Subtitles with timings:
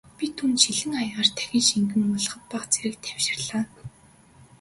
[0.17, 3.61] Би түүнд шилэн аягаар дахин шингэн уулгахад бага зэрэг тайвширлаа.